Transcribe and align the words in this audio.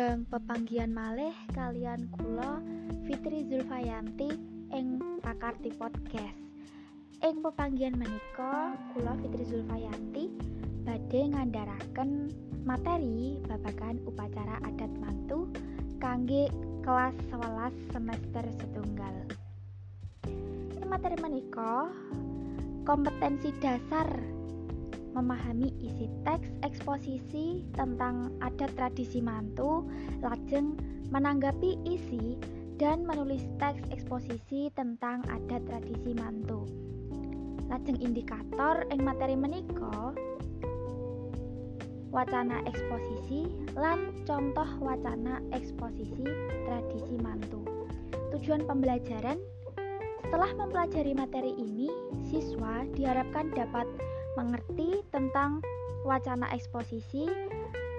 sugeng 0.00 0.24
pepanggian 0.32 0.96
malih 0.96 1.36
kalian 1.52 2.08
kula 2.16 2.64
Fitri 3.04 3.44
Zulfayanti 3.44 4.32
ing 4.72 4.96
Pakarti 5.20 5.68
Podcast. 5.76 6.40
Ing 7.20 7.44
pepanggian 7.44 8.00
menika 8.00 8.80
kula 8.96 9.12
Fitri 9.20 9.44
Zulfayanti 9.44 10.32
badhe 10.88 11.20
ngandharaken 11.36 12.32
materi 12.64 13.44
babagan 13.44 14.00
upacara 14.08 14.56
adat 14.64 14.88
mantu 15.04 15.52
kangge 16.00 16.48
kelas 16.80 17.12
11 17.28 17.92
semester 17.92 18.44
setunggal. 18.56 19.16
Ing 20.80 20.88
materi 20.88 21.20
menika 21.20 21.92
kompetensi 22.88 23.52
dasar 23.60 24.08
memahami 25.12 25.74
isi 25.82 26.06
teks 26.22 26.48
eksposisi 26.62 27.66
tentang 27.74 28.34
adat 28.40 28.70
tradisi 28.78 29.18
mantu, 29.18 29.86
lajeng 30.22 30.78
menanggapi 31.10 31.78
isi 31.86 32.38
dan 32.78 33.04
menulis 33.04 33.44
teks 33.60 33.82
eksposisi 33.92 34.70
tentang 34.72 35.20
adat 35.28 35.60
tradisi 35.66 36.16
mantu. 36.16 36.64
Lajeng 37.68 37.98
indikator 38.02 38.86
ing 38.90 39.02
materi 39.02 39.38
menika 39.38 40.14
wacana 42.10 42.58
eksposisi 42.66 43.46
lan 43.78 44.10
contoh 44.26 44.66
wacana 44.82 45.38
eksposisi 45.54 46.26
tradisi 46.66 47.16
mantu. 47.22 47.62
Tujuan 48.34 48.66
pembelajaran 48.66 49.38
setelah 50.30 50.54
mempelajari 50.54 51.10
materi 51.10 51.50
ini, 51.58 51.90
siswa 52.30 52.86
diharapkan 52.94 53.50
dapat 53.50 53.82
mengerti 54.40 55.04
tentang 55.12 55.60
wacana 56.08 56.48
eksposisi, 56.56 57.28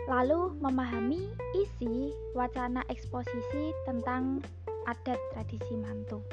lalu 0.10 0.58
memahami 0.58 1.30
isi 1.54 2.10
wacana 2.34 2.82
eksposisi 2.90 3.70
tentang 3.86 4.42
adat 4.90 5.22
tradisi 5.38 5.78
mantu. 5.78 6.26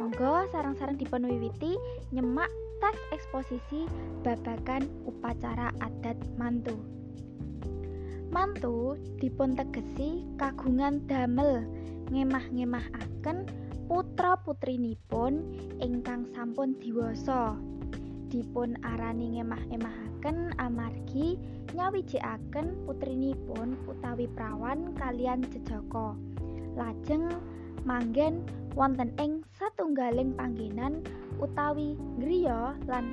Monggo 0.00 0.48
sarang-sarang 0.48 0.96
dipenuhi 0.96 1.76
nyemak 2.16 2.48
teks 2.80 3.02
eksposisi 3.12 3.84
babagan 4.24 4.88
upacara 5.04 5.74
adat 5.84 6.16
mantu. 6.40 6.78
Mantu 8.32 8.96
dipun 9.20 9.58
tegesi 9.58 10.24
kagungan 10.40 11.04
damel 11.10 11.66
ngemah-ngemah 12.08 12.86
akan 12.94 13.44
putra 13.88 14.36
putrinipun 14.44 15.42
ingkang 15.80 16.28
sampun 16.36 16.76
diwasa 16.78 17.56
dipun 18.28 18.76
arani 18.84 19.40
ngemah-emahaken 19.40 20.56
amargi 20.60 21.40
nyawijikaken 21.72 22.84
putrinipun 22.84 23.76
utawi 23.88 24.28
prawan 24.32 24.92
kalian 24.96 25.44
jejaka. 25.48 26.12
Lajeng 26.76 27.32
manggen 27.88 28.44
wonten 28.76 29.10
ing 29.16 29.42
satunggaling 29.56 30.36
panggenan 30.36 31.00
utawi 31.40 31.96
griya 32.20 32.76
lan 32.86 33.08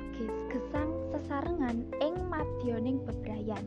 gesang 0.52 0.92
sesarengan 1.10 1.88
ing 2.04 2.14
madyaning 2.28 3.00
bebrayan. 3.02 3.64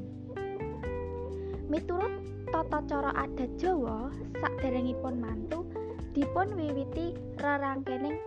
Miturut 1.69 2.13
tata 2.49 2.81
cara 2.89 3.13
adat 3.13 3.49
Jawa, 3.61 4.09
saderengipun 4.41 5.21
mantu 5.21 5.69
dipun 6.17 6.57
wiwiti 6.57 7.13
rerangkening 7.37 8.17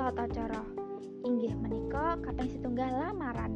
tata 0.00 0.24
cara 0.32 0.75
inggih 1.26 1.58
menika 1.58 2.14
kaping 2.22 2.46
setunggal 2.46 2.86
lamaran. 2.86 3.50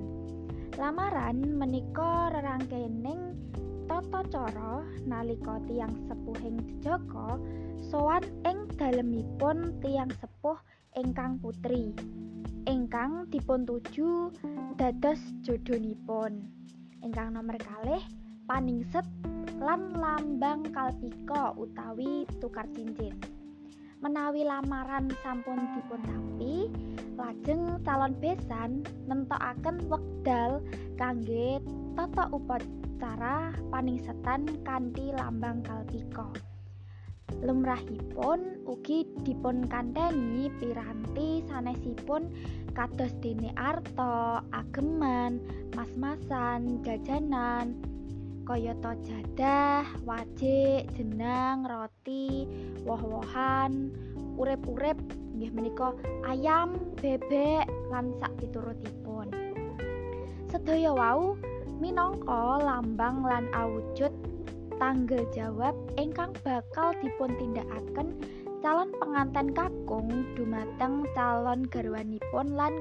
Lamaran 0.75 1.55
menika 1.55 2.35
rerangkening 2.35 3.39
tata 3.87 4.27
cara 4.27 4.83
nalika 5.07 5.63
tiang 5.71 5.95
sepuhing 6.11 6.59
jejaka 6.67 7.39
sowan 7.79 8.27
ing 8.43 8.67
dalemipun 8.75 9.79
tiang 9.79 10.11
sepuh 10.19 10.59
ingkang 10.99 11.39
putri 11.39 11.95
ingkang 12.67 13.31
dipun 13.31 13.63
tuju 13.63 14.35
dados 14.75 15.21
jodhonipun. 15.47 16.43
Ingkang 17.01 17.33
nomor 17.33 17.57
kalih 17.57 18.03
paningset 18.45 19.07
lan 19.63 19.95
lambang 19.97 20.67
kalpika 20.75 21.55
utawi 21.57 22.27
tukar 22.43 22.67
cincin. 22.75 23.40
Menawi 24.01 24.49
lamaran 24.49 25.13
sampun 25.21 25.61
dipun 25.77 26.01
tampi, 26.01 26.73
lajeng 27.21 27.85
calon 27.85 28.17
besan 28.17 28.81
nentokaken 29.05 29.77
wekdal 29.93 30.65
kangge 30.97 31.61
tata 31.93 32.33
upacara 32.33 33.53
paningsetan 33.69 34.49
kanthi 34.65 35.13
lambang 35.13 35.61
kalpika. 35.61 36.33
Lumrahipun 37.45 38.65
ugi 38.65 39.05
dipun 39.21 39.69
kanteni 39.69 40.49
piranti 40.57 41.45
sanesipun 41.45 42.33
kados 42.73 43.13
dene 43.21 43.53
arta, 43.53 44.41
ageman, 44.49 45.45
mas-masan, 45.77 46.81
jajanan, 46.81 47.77
kayata 48.51 48.99
jadah, 49.07 49.87
wajik, 50.03 50.91
jenang, 50.99 51.63
roti, 51.71 52.51
woh-wohan, 52.83 53.95
urip-urip 54.35 54.99
nggih 55.39 55.55
menika 55.55 55.95
ayam, 56.27 56.75
bebek 56.99 57.71
lan 57.95 58.11
sak 58.19 58.35
piturutipun. 58.43 59.31
Sedaya 60.51 60.91
wau 60.91 61.39
minangka 61.79 62.59
lambang 62.59 63.23
lan 63.23 63.47
awujud 63.55 64.11
tanggal 64.83 65.23
jawab 65.31 65.79
ingkang 65.95 66.35
bakal 66.43 66.91
dipun 66.99 67.31
tindakaken 67.39 68.19
calon 68.67 68.91
pengantin 68.99 69.55
kakung 69.55 70.11
dumateng 70.35 71.07
calon 71.15 71.63
garwanipun 71.71 72.59
lan 72.59 72.75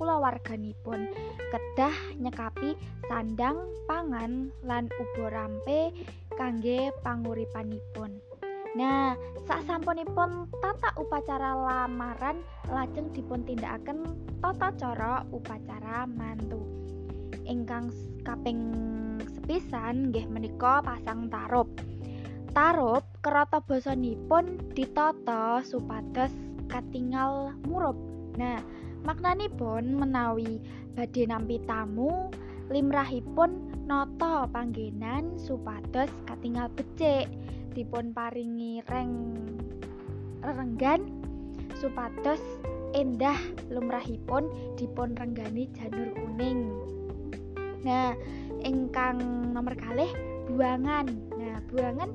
kulawarganipun 0.00 1.12
kedah 1.52 1.96
nyekapi 2.16 2.72
sandang 3.04 3.60
pangan 3.84 4.48
lan 4.64 4.88
ubo 4.96 5.28
rampe 5.28 5.92
kangge 6.40 6.88
panguripanipun. 7.04 8.16
Nah, 8.80 9.12
sak 9.44 9.68
sampunipun 9.68 10.48
tata 10.62 10.96
upacara 10.96 11.52
lamaran 11.52 12.40
lajeng 12.72 13.12
dipun 13.12 13.44
tindakaken 13.44 14.16
tata 14.40 14.72
cara 14.80 15.20
upacara 15.36 16.08
mantu. 16.08 16.64
Ingkang 17.44 17.92
kaping 18.24 18.62
sepisan 19.26 20.14
nggih 20.14 20.30
menika 20.30 20.80
pasang 20.80 21.28
tarup. 21.28 21.68
Tarup 22.56 23.04
kerata 23.20 23.58
basanipun 23.58 24.70
ditata 24.72 25.60
supados 25.66 26.30
katingal 26.70 27.52
murup. 27.66 27.98
Nah, 28.38 28.62
Maknanipun 29.00 29.96
menawi 29.96 30.60
badhe 30.92 31.24
nampi 31.24 31.56
tamu, 31.64 32.28
limrahipun 32.68 33.72
nata 33.88 34.46
panggenan 34.46 35.34
supados 35.34 36.12
katingal 36.28 36.70
becik 36.76 37.26
dipun 37.74 38.14
paringi 38.14 38.78
reng 38.86 39.34
renggan 40.44 41.10
supados 41.80 42.38
endah 42.94 43.38
lumrahipun 43.70 44.50
dipun 44.78 45.14
renggani 45.18 45.70
janur 45.74 46.10
kuning. 46.14 46.70
Nah, 47.86 48.12
ingkang 48.60 49.18
nomor 49.54 49.72
kalih 49.78 50.10
buangan. 50.50 51.08
Nah, 51.38 51.56
buangan 51.70 52.10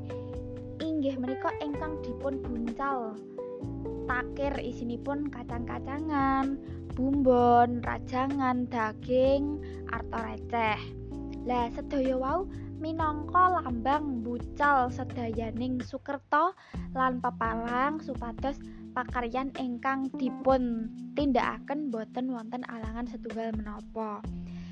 inggih 0.83 1.15
menika 1.17 1.49
ingkang 1.63 1.97
dipun 2.03 2.43
buncal 2.43 3.15
takir 4.05 4.53
isinipun 4.61 5.33
kacang-kacangan, 5.33 6.57
bumbon, 6.93 7.81
rajangan, 7.81 8.69
daging, 8.69 9.59
arto 9.91 10.17
receh. 10.21 10.79
Lah 11.45 11.69
sedaya 11.73 12.17
wau 12.17 12.49
minangka 12.81 13.61
lambang 13.61 14.25
bucal 14.25 14.89
sedayaning 14.89 15.81
Sukerto 15.81 16.57
lan 16.97 17.21
pepalang 17.21 18.01
supados 18.01 18.57
pakaryan 18.95 19.51
ingkang 19.59 20.09
dipun 20.15 20.89
tindakaken 21.13 21.91
boten 21.91 22.31
wonten 22.31 22.63
alangan 22.65 23.05
setunggal 23.05 23.51
menapa. 23.53 24.23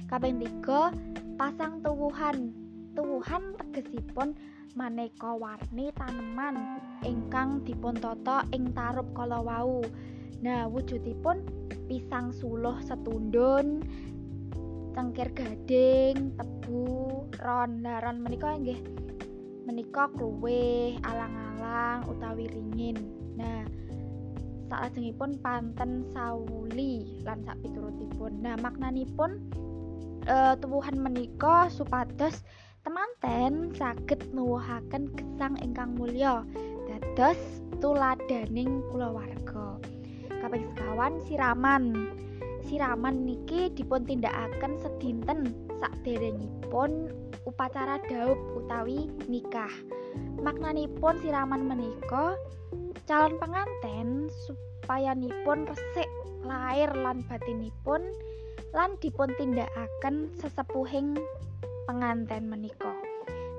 Kaping 0.08 0.40
3 0.64 1.38
pasang 1.38 1.84
tuwuhan. 1.84 2.63
Tuwuhan 2.94 3.58
tegesipun 3.58 4.38
maneka 4.78 5.34
warni 5.34 5.90
taneman 5.98 6.78
ingkang 7.02 7.66
dipuntata 7.66 8.46
ing 8.54 8.70
tarup 8.74 9.10
kala 9.18 9.42
wau. 9.42 9.82
Nah, 10.46 10.70
wujudipun 10.70 11.42
pisang 11.90 12.30
suluh 12.36 12.78
setundun, 12.86 13.82
cengkir 14.94 15.34
gading, 15.34 16.38
tebu, 16.38 17.26
ron. 17.42 17.82
Nah, 17.82 17.98
ron 18.04 18.22
menika 18.22 18.54
nggih 18.54 18.78
menika 19.64 20.12
alang-alang 21.08 22.06
utawi 22.06 22.46
ringin. 22.52 23.00
Nah, 23.40 23.66
salajengipun 24.70 25.40
panten 25.42 26.06
sauli 26.12 27.24
lan 27.24 27.42
sak 27.46 27.58
piturutipun. 27.64 28.42
Nah, 28.44 28.60
maknanipun 28.60 29.38
e, 30.26 30.36
tuwuhan 30.60 31.00
menika 31.00 31.72
supados 31.72 32.44
Temanten 32.84 33.72
saged 33.80 34.36
nuwuhaken 34.36 35.08
gesang 35.16 35.56
ingkang 35.64 35.96
mulya 35.96 36.44
dados 36.84 37.40
tuladaning 37.80 38.84
kulawarga. 38.92 39.80
Kaping 40.44 40.68
sekawan 40.76 41.16
siraman. 41.24 42.12
Siraman 42.68 43.24
niki 43.24 43.72
dipun 43.72 44.04
tindakaken 44.04 44.84
sedinten 44.84 45.56
sakderengipun 45.80 47.08
upacara 47.48 48.04
daup 48.12 48.36
utawi 48.60 49.08
nikah. 49.32 49.72
Maknanipun 50.44 51.24
siraman 51.24 51.64
menika 51.64 52.36
calon 53.08 53.40
penganten 53.40 54.28
supaya 54.44 55.16
nipun 55.16 55.64
resik 55.72 56.12
lahir 56.44 56.92
lan 56.92 57.24
batinipun 57.32 58.12
lan 58.76 59.00
dipun 59.00 59.32
tindakaken 59.40 60.36
sesepuhing 60.36 61.16
penganten 61.86 62.48
menika. 62.48 62.94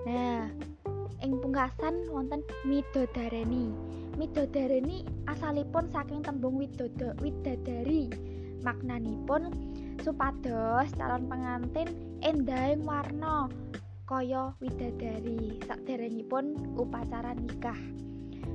Nah, 0.05 0.49
ing 1.25 1.41
pungkasan 1.41 2.09
wonten 2.13 2.45
midodareni. 2.69 3.73
Midodareni 4.15 5.03
asalipun 5.27 5.91
saking 5.91 6.23
tembung 6.23 6.61
widodo 6.61 7.17
widadari. 7.21 8.09
Maknanipun 8.65 9.53
supados 10.01 10.89
calon 10.97 11.29
pengantin 11.29 11.89
endahing 12.25 12.85
warna 12.85 13.49
kaya 14.05 14.53
widadari 14.61 15.61
saderengipun 15.65 16.77
upacara 16.77 17.33
nikah. 17.37 17.77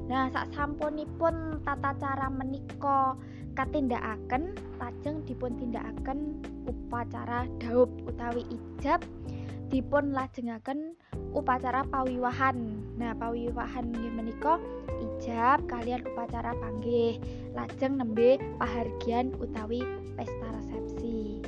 Nah, 0.10 0.30
sak 0.33 0.50
sampunipun 0.54 1.62
tata 1.65 1.94
cara 1.98 2.30
menika 2.30 3.13
katindakaken 3.54 4.57
lajeng 4.77 5.22
dipun 5.25 5.57
tindakaken 5.57 6.42
upacara 6.65 7.50
daup 7.62 7.89
utawi 8.06 8.45
ijab 8.50 9.01
dipun 9.69 10.12
lajengaken 10.12 10.98
upacara 11.31 11.86
pawiwahan. 11.88 12.57
Nah, 12.98 13.13
pawiwahan 13.16 13.94
nggih 13.94 14.12
menika 14.12 14.57
ijab 15.00 15.63
kalian 15.69 16.04
upacara 16.04 16.57
panggih, 16.57 17.21
lajeng 17.54 18.01
nembe 18.01 18.42
pahargian 18.57 19.31
utawi 19.38 19.86
pesta 20.18 20.48
resepsi. 20.57 21.45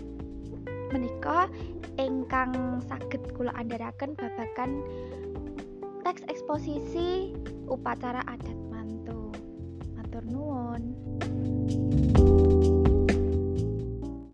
Menika 0.93 1.49
ingkang 1.97 2.79
saged 2.85 3.33
kula 3.35 3.51
andharaken 3.57 4.15
babagan 4.15 4.85
teks 6.05 6.23
eksposisi 6.29 7.33
upacara 7.67 8.21
adat 8.29 8.59
mantu. 8.69 9.33
Matur 9.97 10.23
nuwun. 10.29 10.83